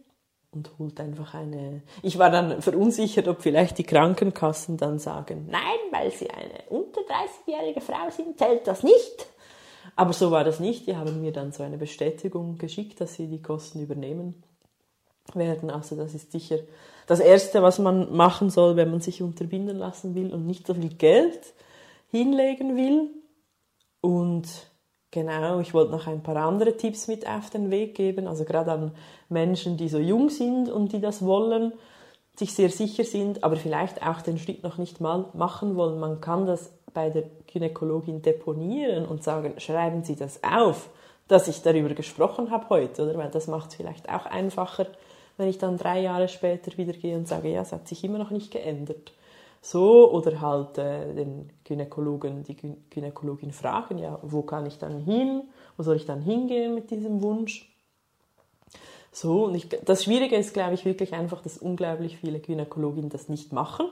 [0.52, 1.82] und holt einfach eine.
[2.02, 7.00] Ich war dann verunsichert, ob vielleicht die Krankenkassen dann sagen, nein, weil sie eine unter
[7.00, 9.26] 30-jährige Frau sind, zählt das nicht.
[9.96, 10.86] Aber so war das nicht.
[10.86, 14.40] Die haben mir dann so eine Bestätigung geschickt, dass sie die Kosten übernehmen
[15.34, 15.70] werden.
[15.70, 16.58] Also das ist sicher
[17.08, 20.74] das Erste, was man machen soll, wenn man sich unterbinden lassen will und nicht so
[20.74, 21.54] viel Geld
[22.10, 23.10] hinlegen will.
[24.02, 24.46] Und
[25.10, 28.72] genau, ich wollte noch ein paar andere Tipps mit auf den Weg geben, also gerade
[28.72, 28.92] an
[29.30, 31.72] Menschen, die so jung sind und die das wollen,
[32.36, 35.98] sich sehr sicher sind, aber vielleicht auch den Schritt noch nicht mal machen wollen.
[35.98, 40.90] Man kann das bei der Gynäkologin deponieren und sagen, schreiben Sie das auf,
[41.26, 43.18] dass ich darüber gesprochen habe heute, oder?
[43.18, 44.86] Weil das macht es vielleicht auch einfacher,
[45.38, 48.18] wenn ich dann drei Jahre später wieder gehe und sage, ja, es hat sich immer
[48.18, 49.12] noch nicht geändert.
[49.62, 55.00] So, oder halt äh, den Gynäkologen, die Gyn Gynäkologin fragen, ja, wo kann ich dann
[55.00, 55.42] hin?
[55.76, 57.72] Wo soll ich dann hingehen mit diesem Wunsch?
[59.10, 63.28] So, und ich, das Schwierige ist, glaube ich, wirklich einfach, dass unglaublich viele Gynäkologinnen das
[63.28, 63.86] nicht machen.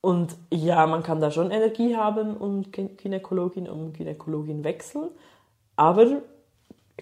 [0.00, 5.08] Und ja, man kann da schon Energie haben und Gynäkologin um Gynäkologin wechseln,
[5.76, 6.22] aber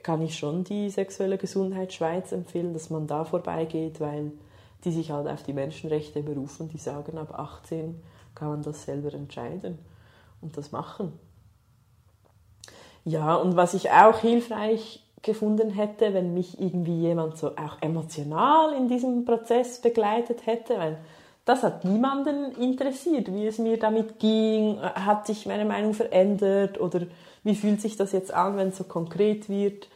[0.02, 4.32] kann ich schon die sexuelle Gesundheit Schweiz empfehlen, dass man da vorbeigeht, weil
[4.84, 8.00] die sich halt auf die Menschenrechte berufen, die sagen, ab 18
[8.34, 9.78] kann man das selber entscheiden
[10.40, 11.12] und das machen.
[13.04, 18.72] Ja, und was ich auch hilfreich gefunden hätte, wenn mich irgendwie jemand so auch emotional
[18.74, 20.98] in diesem Prozess begleitet hätte, weil
[21.44, 27.02] das hat niemanden interessiert, wie es mir damit ging, hat sich meine Meinung verändert oder
[27.42, 29.88] wie fühlt sich das jetzt an, wenn es so konkret wird.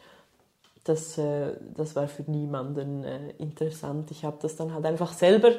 [0.83, 4.11] Das, äh, das war für niemanden äh, interessant.
[4.11, 5.51] Ich habe das dann halt einfach selber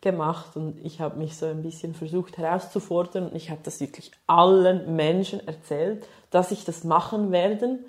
[0.00, 4.10] gemacht und ich habe mich so ein bisschen versucht herauszufordern und ich habe das wirklich
[4.26, 7.84] allen Menschen erzählt, dass ich das machen werden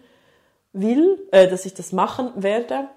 [0.72, 2.88] will, äh, dass ich das machen werde.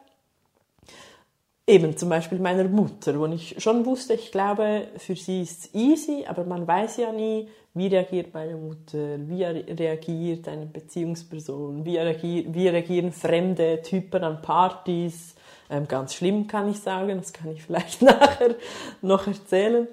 [1.69, 5.75] Eben zum Beispiel meiner Mutter, wo ich schon wusste, ich glaube, für sie ist es
[5.75, 11.99] easy, aber man weiß ja nie, wie reagiert meine Mutter, wie reagiert eine Beziehungsperson, wie,
[11.99, 15.35] reagier, wie reagieren fremde Typen an Partys.
[15.69, 18.55] Ähm, ganz schlimm kann ich sagen, das kann ich vielleicht nachher
[19.03, 19.89] noch erzählen.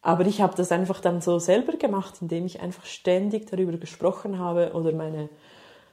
[0.00, 4.38] Aber ich habe das einfach dann so selber gemacht, indem ich einfach ständig darüber gesprochen
[4.38, 5.28] habe oder meine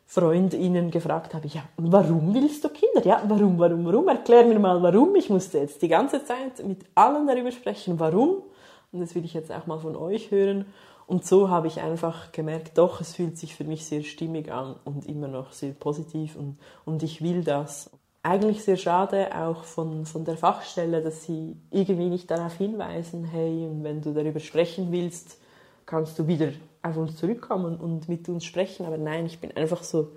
[0.06, 3.06] Freundinnen gefragt habe, ja, warum willst du Kinder?
[3.06, 4.08] Ja, warum, warum, warum?
[4.08, 5.16] Erklär mir mal, warum.
[5.16, 8.44] Ich musste jetzt die ganze Zeit mit allen darüber sprechen, warum.
[8.92, 10.66] Und das will ich jetzt auch mal von euch hören.
[11.08, 14.76] Und so habe ich einfach gemerkt, doch, es fühlt sich für mich sehr stimmig an
[14.86, 17.92] und immer noch sehr positiv und, und ich will das.
[18.24, 23.70] Eigentlich sehr schade auch von, von der Fachstelle, dass sie irgendwie nicht darauf hinweisen, hey,
[23.82, 25.38] wenn du darüber sprechen willst,
[25.86, 26.50] kannst du wieder
[26.86, 28.86] auf uns zurückkommen und mit uns sprechen.
[28.86, 30.12] Aber nein, ich bin einfach so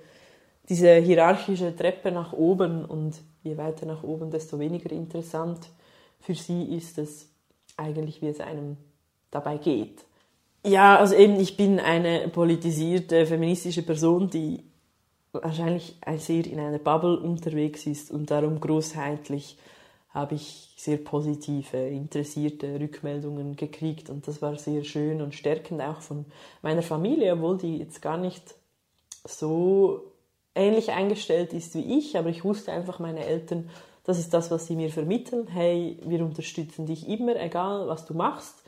[0.69, 5.71] diese hierarchische Treppe nach oben und je weiter nach oben, desto weniger interessant
[6.21, 7.29] für sie ist es
[7.77, 8.77] eigentlich, wie es einem
[9.31, 10.05] dabei geht.
[10.67, 14.65] Ja, also eben, ich bin eine politisierte feministische Person, die
[15.33, 19.57] wahrscheinlich sehr in einer Bubble unterwegs ist und darum großheitlich
[20.11, 26.01] habe ich sehr positive, interessierte Rückmeldungen gekriegt und das war sehr schön und stärkend auch
[26.01, 26.25] von
[26.63, 28.55] meiner Familie, obwohl die jetzt gar nicht
[29.25, 30.13] so
[30.55, 33.71] ähnlich eingestellt ist wie ich, aber ich wusste einfach, meine Eltern,
[34.09, 35.49] das ist das, was sie mir vermitteln.
[35.49, 38.65] Hey, wir unterstützen dich immer, egal was du machst.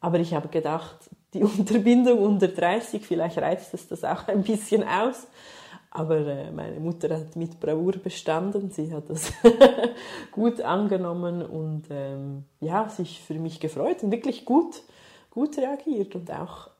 [0.00, 0.96] Aber ich habe gedacht,
[1.32, 5.26] die Unterbindung unter 30, vielleicht reizt es das auch ein bisschen aus.
[5.94, 8.70] Aber äh, meine Mutter hat mit Bravour bestanden.
[8.70, 9.30] Sie hat das
[10.32, 14.82] gut angenommen und ähm, ja, sich für mich gefreut und wirklich gut,
[15.30, 16.14] gut reagiert.
[16.14, 16.70] Und auch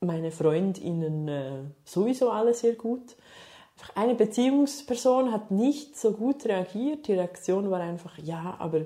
[0.00, 1.50] meine Freundinnen äh,
[1.84, 3.14] sowieso alle sehr gut.
[3.94, 7.06] Eine Beziehungsperson hat nicht so gut reagiert.
[7.06, 8.80] Die Reaktion war einfach, ja, aber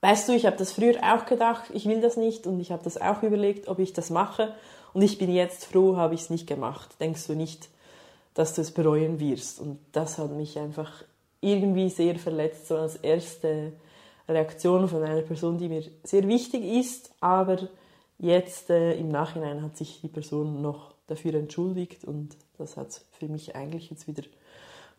[0.00, 2.84] weißt du, ich habe das früher auch gedacht, ich will das nicht und ich habe
[2.84, 4.54] das auch überlegt, ob ich das mache.
[4.92, 7.00] Und ich bin jetzt froh, habe ich es nicht gemacht.
[7.00, 7.68] Denkst du nicht?
[8.34, 9.60] Dass du es bereuen wirst.
[9.60, 11.04] Und das hat mich einfach
[11.40, 13.72] irgendwie sehr verletzt, so als erste
[14.28, 17.68] Reaktion von einer Person, die mir sehr wichtig ist, aber
[18.18, 23.26] jetzt äh, im Nachhinein hat sich die Person noch dafür entschuldigt und das hat für
[23.26, 24.22] mich eigentlich jetzt wieder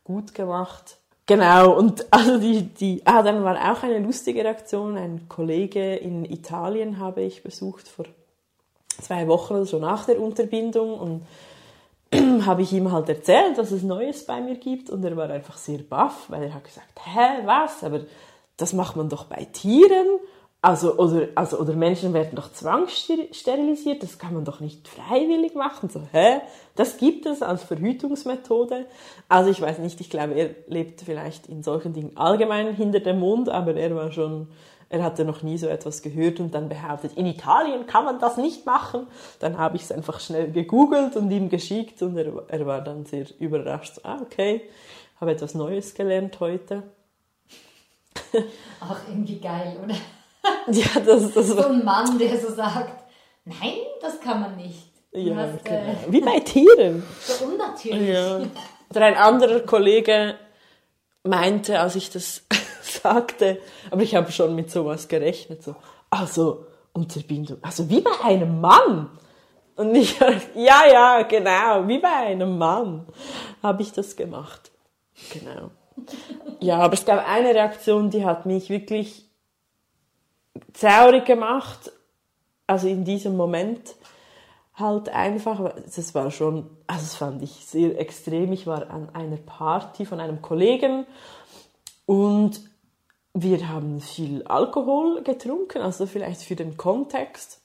[0.03, 0.97] gut gemacht.
[1.25, 4.97] Genau, und also die, die, ah, dann war auch eine lustige Reaktion.
[4.97, 8.05] Ein Kollege in Italien habe ich besucht vor
[9.01, 11.25] zwei Wochen oder so nach der Unterbindung und
[12.45, 15.57] habe ich ihm halt erzählt, dass es Neues bei mir gibt und er war einfach
[15.57, 17.83] sehr baff, weil er hat gesagt, hä, was?
[17.83, 18.01] Aber
[18.57, 20.07] das macht man doch bei Tieren.
[20.61, 25.89] Also oder, also, oder Menschen werden doch zwangssterilisiert, das kann man doch nicht freiwillig machen.
[25.89, 26.39] So, hä?
[26.77, 28.85] Das gibt es als Verhütungsmethode.
[29.27, 33.19] Also ich weiß nicht, ich glaube, er lebt vielleicht in solchen Dingen allgemein hinter dem
[33.19, 34.47] Mond, aber er war schon,
[34.93, 38.37] er hatte noch nie so etwas gehört und dann behauptet, in Italien kann man das
[38.37, 39.07] nicht machen.
[39.39, 43.03] Dann habe ich es einfach schnell gegoogelt und ihm geschickt und er, er war dann
[43.03, 44.01] sehr überrascht.
[44.03, 44.61] Ah, okay,
[45.19, 46.83] habe etwas Neues gelernt heute.
[48.81, 49.95] Auch irgendwie geil, oder?
[50.67, 53.05] Ja, das, das so ein Mann, der so sagt,
[53.45, 54.91] nein, das kann man nicht.
[55.13, 55.77] Ja, hast, genau.
[55.77, 57.01] äh, Wie bei Tieren.
[57.21, 58.09] So unnatürlich.
[58.09, 58.41] Ja.
[58.91, 60.35] Oder ein anderer Kollege
[61.23, 62.43] meinte, als ich das
[63.01, 63.59] sagte,
[63.91, 65.75] aber ich habe schon mit sowas gerechnet, so,
[66.09, 69.09] also Unterbindung, also wie bei einem Mann.
[69.75, 70.19] Und ich,
[70.55, 73.07] ja, ja, genau, wie bei einem Mann
[73.61, 74.71] habe ich das gemacht.
[75.31, 75.71] Genau.
[76.59, 79.29] Ja, aber es gab eine Reaktion, die hat mich wirklich
[80.73, 81.91] traurig gemacht,
[82.67, 83.95] also in diesem Moment
[84.75, 88.51] halt einfach, das war schon, also das fand ich sehr extrem.
[88.51, 91.05] Ich war an einer Party von einem Kollegen
[92.05, 92.61] und
[93.33, 97.61] wir haben viel Alkohol getrunken, also vielleicht für den Kontext.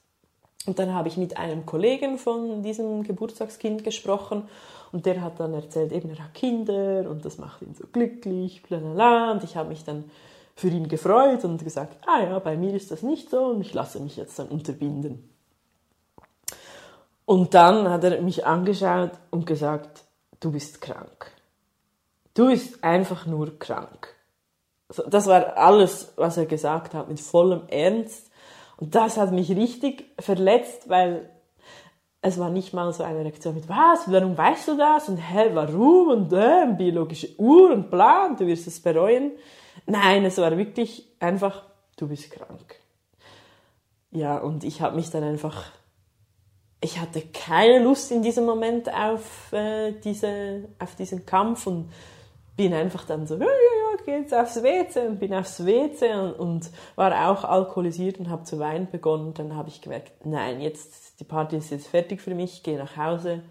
[0.66, 4.48] Und dann habe ich mit einem Kollegen von diesem Geburtstagskind gesprochen
[4.92, 8.62] und der hat dann erzählt, eben er hat Kinder und das macht ihn so glücklich,
[8.62, 9.33] bla bla bla.
[9.33, 10.11] Und ich habe mich dann
[10.54, 13.74] für ihn gefreut und gesagt, ah ja, bei mir ist das nicht so und ich
[13.74, 15.28] lasse mich jetzt dann unterbinden.
[17.24, 20.04] Und dann hat er mich angeschaut und gesagt,
[20.40, 21.31] du bist krank.
[22.35, 24.17] Du bist einfach nur krank.
[25.09, 28.31] Das war alles, was er gesagt hat, mit vollem Ernst.
[28.79, 31.29] Und das hat mich richtig verletzt, weil
[32.20, 35.09] es war nicht mal so eine Reaktion mit, was, warum weißt du das?
[35.09, 36.09] Und hä, warum?
[36.09, 39.33] Und äh, biologische Uhr und bla, und du wirst es bereuen.
[39.87, 41.62] Nein, es war wirklich einfach,
[41.96, 42.77] du bist krank.
[44.11, 45.66] Ja, und ich habe mich dann einfach,
[46.81, 51.90] ich hatte keine Lust in diesem Moment auf, äh, diese, auf diesen Kampf und
[52.57, 53.38] bin einfach dann so,
[54.09, 57.44] ja, ja, ja, geh jetzt aufs WC und bin aufs WC und, und war auch
[57.44, 59.35] alkoholisiert und habe zu weinen begonnen.
[59.35, 62.97] Dann habe ich gemerkt, nein, jetzt, die Party ist jetzt fertig für mich, gehe nach
[62.97, 63.42] Hause,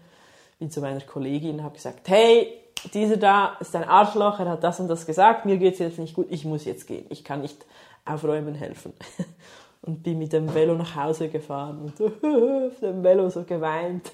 [0.58, 2.52] bin zu meiner Kollegin, habe gesagt, hey,
[2.94, 5.98] dieser da ist ein Arschloch, er hat das und das gesagt, mir geht es jetzt
[5.98, 7.64] nicht gut, ich muss jetzt gehen, ich kann nicht
[8.04, 8.92] aufräumen helfen.
[9.80, 14.10] Und bin mit dem Velo nach Hause gefahren und auf dem Velo so geweint,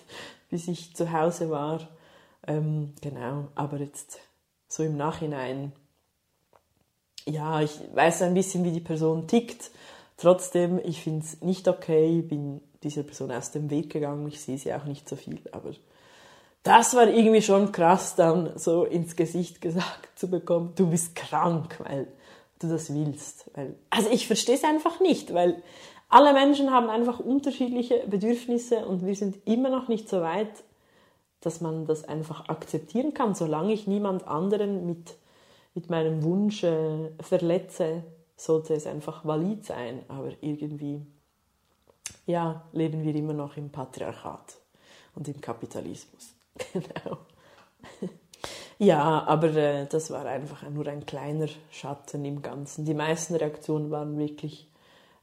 [0.51, 1.89] bis ich zu Hause war.
[2.47, 4.21] Ähm, genau, aber jetzt
[4.69, 5.73] so im Nachhinein,
[7.27, 9.71] ja, ich weiß ein bisschen, wie die Person tickt.
[10.17, 14.59] Trotzdem, ich finde es nicht okay, bin dieser Person aus dem Weg gegangen, ich sehe
[14.59, 15.71] sie auch nicht so viel, aber
[16.63, 21.79] das war irgendwie schon krass, dann so ins Gesicht gesagt zu bekommen, du bist krank,
[21.83, 22.07] weil
[22.59, 23.51] du das willst.
[23.55, 25.63] Weil, also ich verstehe es einfach nicht, weil
[26.09, 30.63] alle Menschen haben einfach unterschiedliche Bedürfnisse und wir sind immer noch nicht so weit,
[31.41, 35.17] dass man das einfach akzeptieren kann, solange ich niemand anderen mit,
[35.75, 36.65] mit meinem Wunsch
[37.21, 38.05] verletze,
[38.37, 40.03] sollte es einfach valid sein.
[40.09, 41.05] Aber irgendwie,
[42.27, 44.57] ja, leben wir immer noch im Patriarchat
[45.15, 46.35] und im Kapitalismus.
[46.73, 47.19] Genau.
[48.79, 52.85] Ja, aber äh, das war einfach nur ein kleiner Schatten im Ganzen.
[52.85, 54.69] Die meisten Reaktionen waren wirklich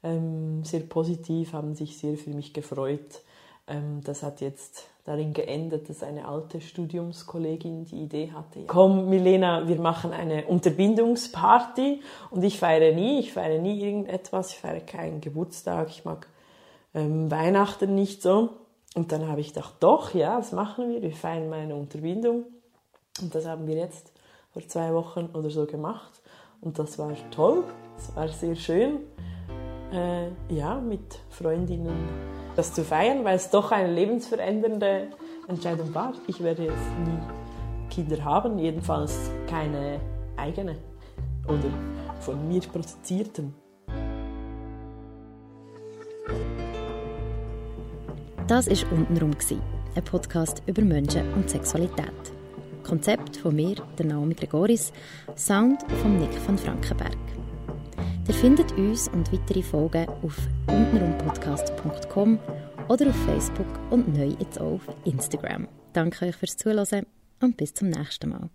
[0.03, 3.21] ähm, sehr positiv, haben sich sehr für mich gefreut.
[3.67, 9.09] Ähm, das hat jetzt darin geendet, dass eine alte Studiumskollegin die Idee hatte, ja, komm
[9.09, 14.81] Milena, wir machen eine Unterbindungsparty und ich feiere nie, ich feiere nie irgendetwas, ich feiere
[14.81, 16.27] keinen Geburtstag, ich mag
[16.93, 18.49] ähm, Weihnachten nicht so.
[18.93, 21.01] Und dann habe ich gedacht, doch, ja, das machen wir.
[21.01, 22.45] Wir feiern meine Unterbindung.
[23.21, 24.11] Und das haben wir jetzt
[24.51, 26.21] vor zwei Wochen oder so gemacht.
[26.59, 27.63] Und das war toll.
[27.97, 28.99] Es war sehr schön,
[29.93, 35.07] äh, ja, mit Freundinnen das zu feiern, weil es doch eine lebensverändernde
[35.47, 36.13] Entscheidung war.
[36.27, 37.17] Ich werde jetzt nie
[37.89, 39.99] Kinder haben, jedenfalls keine
[40.37, 40.75] eigene
[41.47, 41.71] oder
[42.19, 43.55] von mir produzierten.
[48.47, 49.31] Das war «Untenrum»,
[49.95, 52.13] ein Podcast über Menschen und Sexualität.
[52.83, 54.93] Konzept von mir, der Naomi Gregoris,
[55.35, 57.30] Sound von Nick von Frankenberg.
[58.31, 62.39] Ihr findet uns und weitere Folgen auf untenrumpodcast.com
[62.87, 65.67] oder auf Facebook und neu jetzt auch auf Instagram.
[65.91, 67.05] Danke euch fürs Zuhören
[67.41, 68.49] und bis zum nächsten Mal.